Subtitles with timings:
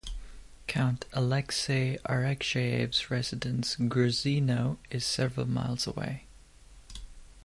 [0.65, 6.25] Count Alexey Arakcheyev's residence Gruzino is several miles away.